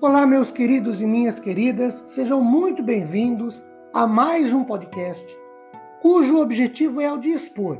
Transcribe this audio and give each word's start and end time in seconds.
Olá, 0.00 0.24
meus 0.24 0.52
queridos 0.52 1.00
e 1.00 1.06
minhas 1.06 1.40
queridas, 1.40 2.04
sejam 2.06 2.40
muito 2.40 2.84
bem-vindos 2.84 3.60
a 3.92 4.06
mais 4.06 4.52
um 4.52 4.62
podcast 4.62 5.26
cujo 6.00 6.40
objetivo 6.40 7.00
é 7.00 7.12
o 7.12 7.18
de 7.18 7.30
expor, 7.30 7.78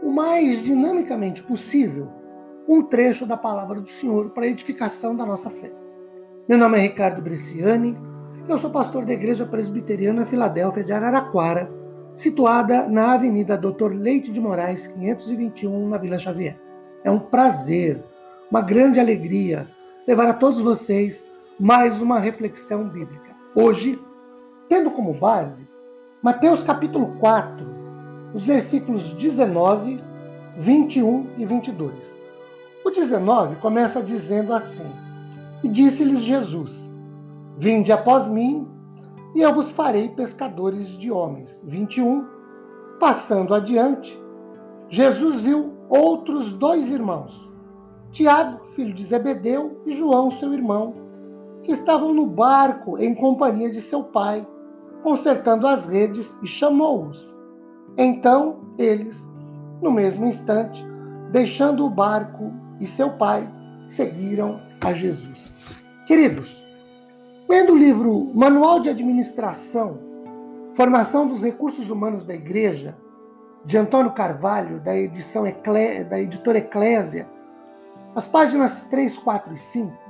o 0.00 0.12
mais 0.12 0.62
dinamicamente 0.62 1.42
possível, 1.42 2.08
um 2.68 2.84
trecho 2.84 3.26
da 3.26 3.36
palavra 3.36 3.80
do 3.80 3.88
Senhor 3.88 4.30
para 4.30 4.44
a 4.44 4.46
edificação 4.46 5.16
da 5.16 5.26
nossa 5.26 5.50
fé. 5.50 5.72
Meu 6.48 6.56
nome 6.56 6.78
é 6.78 6.82
Ricardo 6.82 7.20
Bresciani, 7.20 7.98
eu 8.48 8.56
sou 8.58 8.70
pastor 8.70 9.04
da 9.04 9.14
Igreja 9.14 9.44
Presbiteriana 9.44 10.24
Filadélfia 10.24 10.84
de 10.84 10.92
Araraquara, 10.92 11.68
situada 12.14 12.88
na 12.88 13.14
Avenida 13.14 13.58
Doutor 13.58 13.92
Leite 13.92 14.30
de 14.30 14.40
Moraes, 14.40 14.86
521, 14.86 15.88
na 15.88 15.98
Vila 15.98 16.16
Xavier. 16.16 16.60
É 17.02 17.10
um 17.10 17.18
prazer, 17.18 18.04
uma 18.48 18.60
grande 18.60 19.00
alegria 19.00 19.66
levar 20.06 20.28
a 20.28 20.32
todos 20.32 20.60
vocês 20.60 21.34
mais 21.58 22.02
uma 22.02 22.18
reflexão 22.18 22.86
bíblica. 22.86 23.34
Hoje, 23.54 23.98
tendo 24.68 24.90
como 24.90 25.14
base 25.14 25.66
Mateus 26.22 26.62
capítulo 26.62 27.16
4, 27.18 27.66
os 28.34 28.44
versículos 28.44 29.10
19, 29.12 29.98
21 30.56 31.30
e 31.38 31.46
22. 31.46 32.18
O 32.84 32.90
19 32.90 33.56
começa 33.56 34.02
dizendo 34.02 34.52
assim: 34.52 34.84
E 35.64 35.68
disse-lhes 35.68 36.20
Jesus: 36.20 36.90
Vinde 37.56 37.90
após 37.90 38.28
mim, 38.28 38.68
e 39.34 39.40
eu 39.40 39.54
vos 39.54 39.70
farei 39.70 40.10
pescadores 40.10 40.88
de 40.98 41.10
homens. 41.10 41.62
21. 41.64 42.26
Passando 43.00 43.54
adiante, 43.54 44.18
Jesus 44.90 45.40
viu 45.40 45.72
outros 45.88 46.52
dois 46.52 46.90
irmãos, 46.90 47.50
Tiago, 48.12 48.60
filho 48.74 48.92
de 48.92 49.04
Zebedeu, 49.04 49.80
e 49.86 49.96
João, 49.96 50.30
seu 50.30 50.52
irmão, 50.52 51.05
que 51.66 51.72
estavam 51.72 52.14
no 52.14 52.24
barco 52.24 52.96
em 52.96 53.12
companhia 53.12 53.68
de 53.68 53.80
seu 53.80 54.04
pai, 54.04 54.46
consertando 55.02 55.66
as 55.66 55.88
redes, 55.88 56.38
e 56.40 56.46
chamou-os. 56.46 57.36
Então 57.98 58.72
eles, 58.78 59.28
no 59.82 59.90
mesmo 59.90 60.26
instante, 60.26 60.86
deixando 61.32 61.84
o 61.84 61.90
barco 61.90 62.52
e 62.80 62.86
seu 62.86 63.10
pai, 63.10 63.48
seguiram 63.84 64.60
a 64.84 64.92
Jesus. 64.92 65.84
Queridos, 66.06 66.64
lendo 67.48 67.72
o 67.72 67.76
livro 67.76 68.30
Manual 68.32 68.78
de 68.78 68.88
Administração, 68.88 69.98
Formação 70.74 71.26
dos 71.26 71.42
Recursos 71.42 71.90
Humanos 71.90 72.24
da 72.24 72.34
Igreja, 72.34 72.96
de 73.64 73.76
Antônio 73.76 74.12
Carvalho, 74.12 74.78
da 74.78 74.96
edição 74.96 75.42
da 76.08 76.20
editora 76.20 76.58
Eclésia, 76.58 77.28
as 78.14 78.28
páginas 78.28 78.84
3, 78.84 79.18
4 79.18 79.52
e 79.52 79.56
5, 79.56 80.05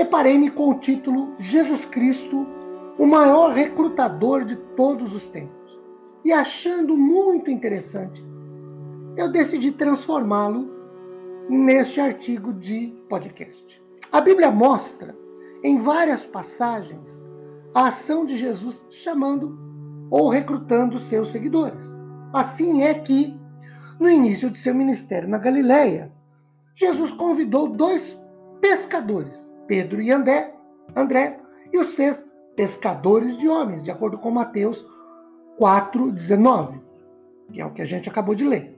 deparei-me 0.00 0.50
com 0.50 0.70
o 0.70 0.78
título 0.78 1.34
Jesus 1.38 1.84
Cristo, 1.84 2.46
o 2.98 3.06
maior 3.06 3.52
recrutador 3.52 4.46
de 4.46 4.56
todos 4.56 5.14
os 5.14 5.28
tempos. 5.28 5.78
E 6.24 6.32
achando 6.32 6.96
muito 6.96 7.50
interessante, 7.50 8.24
eu 9.14 9.30
decidi 9.30 9.72
transformá-lo 9.72 10.70
neste 11.50 12.00
artigo 12.00 12.50
de 12.54 12.96
podcast. 13.10 13.82
A 14.10 14.22
Bíblia 14.22 14.50
mostra 14.50 15.14
em 15.62 15.76
várias 15.76 16.24
passagens 16.24 17.28
a 17.74 17.88
ação 17.88 18.24
de 18.24 18.38
Jesus 18.38 18.86
chamando 18.90 19.58
ou 20.10 20.30
recrutando 20.30 20.98
seus 20.98 21.28
seguidores. 21.28 21.86
Assim 22.32 22.82
é 22.84 22.94
que, 22.94 23.38
no 23.98 24.08
início 24.08 24.50
de 24.50 24.58
seu 24.58 24.74
ministério 24.74 25.28
na 25.28 25.36
Galileia, 25.36 26.10
Jesus 26.74 27.12
convidou 27.12 27.68
dois 27.68 28.18
pescadores, 28.62 29.49
Pedro 29.70 30.02
e 30.02 30.10
André, 30.10 30.52
André 30.96 31.38
e 31.72 31.78
os 31.78 31.94
fez 31.94 32.28
pescadores 32.56 33.38
de 33.38 33.48
homens, 33.48 33.84
de 33.84 33.90
acordo 33.92 34.18
com 34.18 34.28
Mateus 34.28 34.84
4,19, 35.60 36.80
que 37.52 37.60
é 37.60 37.64
o 37.64 37.70
que 37.70 37.80
a 37.80 37.84
gente 37.84 38.08
acabou 38.08 38.34
de 38.34 38.44
ler. 38.44 38.76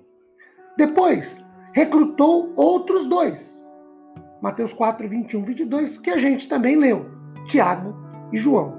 Depois, 0.76 1.42
recrutou 1.72 2.52
outros 2.56 3.06
dois, 3.06 3.58
Mateus 4.42 4.74
4, 4.74 5.08
21, 5.08 5.42
22, 5.42 5.98
que 5.98 6.10
a 6.10 6.18
gente 6.18 6.46
também 6.46 6.76
leu, 6.76 7.06
Tiago 7.46 7.96
e 8.30 8.36
João, 8.36 8.76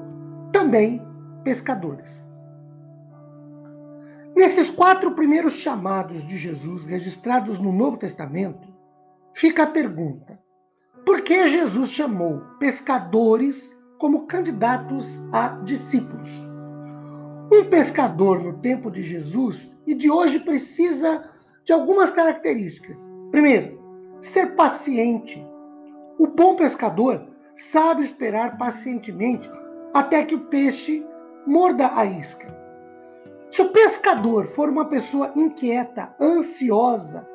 também 0.51 1.01
pescadores. 1.43 2.29
Nesses 4.35 4.69
quatro 4.69 5.15
primeiros 5.15 5.53
chamados 5.53 6.27
de 6.27 6.37
Jesus 6.37 6.85
registrados 6.85 7.57
no 7.57 7.71
Novo 7.71 7.97
Testamento, 7.97 8.71
fica 9.33 9.63
a 9.63 9.67
pergunta: 9.67 10.42
por 11.05 11.21
que 11.21 11.47
Jesus 11.47 11.91
chamou 11.91 12.41
pescadores 12.59 13.77
como 13.97 14.25
candidatos 14.25 15.21
a 15.31 15.49
discípulos? 15.63 16.29
Um 17.51 17.69
pescador 17.69 18.41
no 18.41 18.53
tempo 18.59 18.89
de 18.89 19.03
Jesus 19.03 19.79
e 19.85 19.93
de 19.93 20.09
hoje 20.09 20.39
precisa 20.39 21.29
de 21.65 21.73
algumas 21.73 22.11
características. 22.11 23.13
Primeiro, 23.31 23.79
ser 24.21 24.55
paciente. 24.55 25.45
O 26.17 26.27
bom 26.27 26.55
pescador 26.55 27.27
sabe 27.53 28.03
esperar 28.03 28.57
pacientemente 28.57 29.49
até 29.93 30.25
que 30.25 30.35
o 30.35 30.45
peixe 30.45 31.05
morda 31.45 31.91
a 31.95 32.05
isca. 32.05 32.47
Se 33.51 33.61
o 33.61 33.69
pescador 33.69 34.47
for 34.47 34.69
uma 34.69 34.85
pessoa 34.85 35.31
inquieta, 35.35 36.15
ansiosa, 36.19 37.27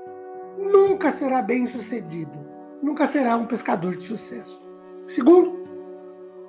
nunca 0.58 1.12
será 1.12 1.40
bem 1.40 1.66
sucedido, 1.66 2.47
nunca 2.82 3.06
será 3.06 3.36
um 3.36 3.46
pescador 3.46 3.96
de 3.96 4.04
sucesso. 4.04 4.62
Segundo, 5.06 5.66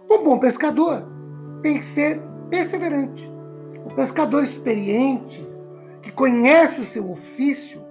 um 0.09 0.23
bom 0.23 0.39
pescador 0.39 1.03
tem 1.61 1.77
que 1.79 1.85
ser 1.85 2.21
perseverante. 2.49 3.29
O 3.85 3.93
pescador 3.93 4.43
experiente, 4.43 5.47
que 6.01 6.11
conhece 6.11 6.81
o 6.81 6.85
seu 6.85 7.09
ofício, 7.11 7.81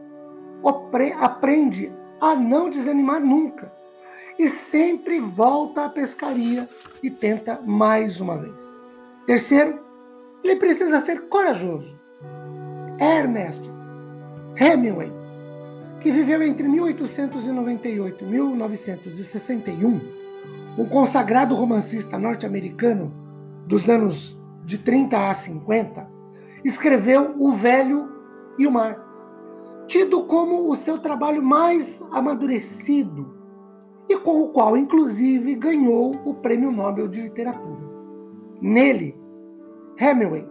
aprende 1.21 1.93
a 2.21 2.35
não 2.35 2.71
desanimar 2.71 3.21
nunca 3.21 3.73
e 4.39 4.49
sempre 4.49 5.19
volta 5.19 5.85
à 5.85 5.89
pescaria 5.89 6.69
e 7.03 7.11
tenta 7.11 7.61
mais 7.65 8.21
uma 8.21 8.39
vez. 8.39 8.77
Terceiro, 9.27 9.81
ele 10.43 10.57
precisa 10.57 11.01
ser 11.01 11.29
corajoso. 11.29 11.99
Ernest 12.99 13.63
Hemingway 14.57 15.18
que 16.01 16.13
viveu 16.13 16.43
entre 16.43 16.69
1898 16.69 18.25
e 18.25 18.29
1961, 18.29 20.01
um 20.79 20.87
consagrado 20.87 21.55
romancista 21.55 22.19
norte-americano 22.19 23.13
dos 23.67 23.89
anos 23.89 24.41
de 24.65 24.79
30 24.79 25.29
a 25.29 25.35
50, 25.35 26.09
escreveu 26.65 27.35
O 27.39 27.53
Velho 27.53 28.09
e 28.59 28.67
o 28.67 28.71
Mar, 28.71 28.97
tido 29.87 30.25
como 30.25 30.71
o 30.71 30.77
seu 30.77 30.99
trabalho 30.99 31.43
mais 31.43 32.03
amadurecido 32.13 33.35
e 34.09 34.17
com 34.17 34.43
o 34.43 34.49
qual, 34.49 34.77
inclusive, 34.77 35.55
ganhou 35.55 36.15
o 36.25 36.35
Prêmio 36.35 36.71
Nobel 36.71 37.09
de 37.09 37.23
Literatura. 37.23 37.89
Nele, 38.61 39.19
Hemingway 39.99 40.49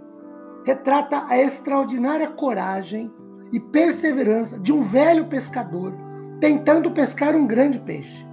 retrata 0.66 1.26
a 1.28 1.38
extraordinária 1.38 2.28
coragem 2.28 3.12
e 3.52 3.60
perseverança 3.60 4.60
de 4.60 4.72
um 4.72 4.82
velho 4.82 5.26
pescador 5.26 5.94
tentando 6.40 6.92
pescar 6.92 7.36
um 7.36 7.48
grande 7.48 7.80
peixe. 7.80 8.26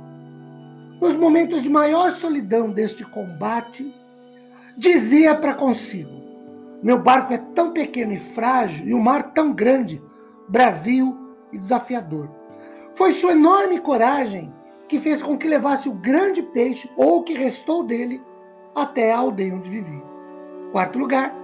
Nos 1.01 1.17
momentos 1.17 1.63
de 1.63 1.69
maior 1.69 2.11
solidão 2.13 2.71
deste 2.71 3.05
combate, 3.05 3.95
dizia 4.77 5.35
para 5.35 5.55
consigo: 5.55 6.11
Meu 6.83 6.99
barco 6.99 7.33
é 7.33 7.39
tão 7.39 7.73
pequeno 7.73 8.13
e 8.13 8.19
frágil 8.19 8.87
e 8.87 8.95
o 8.95 9.01
mar 9.01 9.33
tão 9.33 9.53
grande, 9.53 10.03
bravio 10.49 11.35
e 11.53 11.59
desafiador. 11.59 12.31
Foi 12.95 13.13
sua 13.13 13.33
enorme 13.33 13.81
coragem 13.81 14.53
que 14.89 15.01
fez 15.01 15.23
com 15.23 15.37
que 15.37 15.49
levasse 15.49 15.89
o 15.89 15.95
grande 15.95 16.43
peixe 16.43 16.91
ou 16.97 17.19
o 17.19 17.23
que 17.23 17.35
restou 17.35 17.83
dele 17.83 18.23
até 18.75 19.13
a 19.13 19.19
aldeia 19.19 19.55
onde 19.55 19.71
vivia. 19.71 20.03
Quarto 20.73 20.99
lugar, 20.99 21.35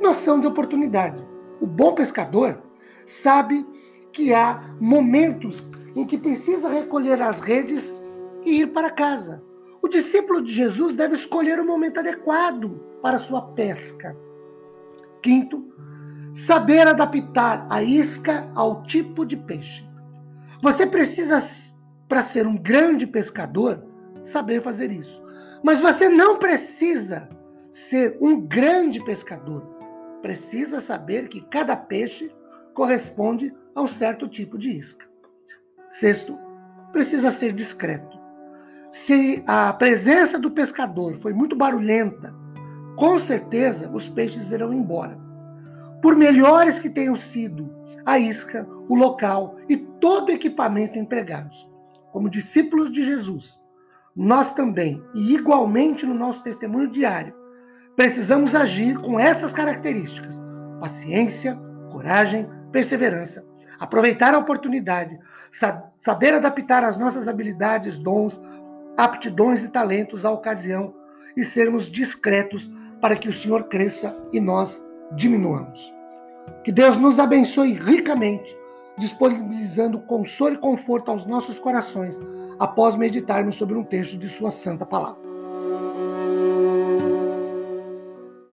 noção 0.00 0.40
de 0.40 0.46
oportunidade. 0.46 1.24
O 1.60 1.66
bom 1.66 1.94
pescador 1.94 2.58
sabe 3.06 3.66
que 4.12 4.32
há 4.34 4.74
momentos 4.80 5.70
em 5.94 6.04
que 6.06 6.18
precisa 6.18 6.68
recolher 6.68 7.20
as 7.20 7.40
redes 7.40 7.98
e 8.44 8.60
ir 8.60 8.68
para 8.68 8.90
casa. 8.90 9.42
O 9.80 9.88
discípulo 9.88 10.42
de 10.42 10.52
Jesus 10.52 10.94
deve 10.94 11.14
escolher 11.14 11.58
o 11.58 11.66
momento 11.66 11.98
adequado 11.98 12.80
para 13.02 13.18
sua 13.18 13.42
pesca. 13.42 14.16
Quinto, 15.20 15.64
saber 16.34 16.86
adaptar 16.86 17.66
a 17.68 17.82
isca 17.82 18.48
ao 18.54 18.82
tipo 18.82 19.24
de 19.24 19.36
peixe. 19.36 19.84
Você 20.62 20.86
precisa, 20.86 21.38
para 22.08 22.22
ser 22.22 22.46
um 22.46 22.56
grande 22.56 23.06
pescador, 23.06 23.84
saber 24.20 24.62
fazer 24.62 24.92
isso. 24.92 25.22
Mas 25.62 25.80
você 25.80 26.08
não 26.08 26.38
precisa 26.38 27.28
ser 27.70 28.16
um 28.20 28.40
grande 28.40 29.04
pescador. 29.04 29.62
Precisa 30.20 30.80
saber 30.80 31.28
que 31.28 31.40
cada 31.40 31.74
peixe 31.74 32.30
corresponde 32.74 33.54
a 33.74 33.82
um 33.82 33.88
certo 33.88 34.28
tipo 34.28 34.58
de 34.58 34.76
isca. 34.76 35.06
Sexto, 35.88 36.38
precisa 36.92 37.30
ser 37.30 37.52
discreto. 37.52 38.20
se 38.90 39.42
a 39.46 39.72
presença 39.72 40.38
do 40.38 40.50
pescador 40.50 41.16
foi 41.20 41.32
muito 41.32 41.56
barulhenta, 41.56 42.34
com 42.94 43.18
certeza 43.18 43.90
os 43.90 44.06
peixes 44.06 44.50
irão 44.50 44.70
embora. 44.70 45.18
Por 46.02 46.14
melhores 46.14 46.78
que 46.78 46.90
tenham 46.90 47.16
sido 47.16 47.74
a 48.04 48.18
isca, 48.18 48.68
o 48.88 48.94
local 48.94 49.56
e 49.66 49.78
todo 49.78 50.28
o 50.28 50.32
equipamento 50.32 50.98
empregados, 50.98 51.66
como 52.12 52.28
discípulos 52.28 52.92
de 52.92 53.02
Jesus, 53.02 53.58
nós 54.14 54.54
também, 54.54 55.02
e 55.14 55.34
igualmente 55.34 56.04
no 56.04 56.12
nosso 56.12 56.42
testemunho 56.42 56.90
diário, 56.90 57.34
precisamos 57.96 58.54
agir 58.54 58.98
com 58.98 59.18
essas 59.18 59.52
características: 59.52 60.38
paciência, 60.78 61.58
coragem, 61.90 62.46
perseverança, 62.72 63.46
aproveitar 63.78 64.34
a 64.34 64.38
oportunidade, 64.38 65.18
saber 65.98 66.34
adaptar 66.34 66.82
as 66.82 66.96
nossas 66.96 67.28
habilidades, 67.28 67.98
dons, 67.98 68.42
aptidões 68.96 69.62
e 69.62 69.68
talentos 69.68 70.24
à 70.24 70.30
ocasião 70.30 70.94
e 71.36 71.44
sermos 71.44 71.90
discretos 71.90 72.70
para 73.00 73.16
que 73.16 73.28
o 73.28 73.32
Senhor 73.32 73.64
cresça 73.64 74.16
e 74.32 74.40
nós 74.40 74.84
diminuamos. 75.14 75.92
Que 76.64 76.72
Deus 76.72 76.96
nos 76.96 77.18
abençoe 77.18 77.74
ricamente, 77.74 78.56
disponibilizando 78.98 80.00
consolo 80.00 80.54
e 80.54 80.58
conforto 80.58 81.10
aos 81.10 81.26
nossos 81.26 81.58
corações 81.58 82.20
após 82.58 82.96
meditarmos 82.96 83.56
sobre 83.56 83.76
um 83.76 83.84
texto 83.84 84.16
de 84.16 84.28
Sua 84.28 84.50
Santa 84.50 84.86
Palavra. 84.86 85.31